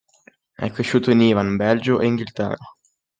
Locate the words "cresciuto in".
0.71-1.21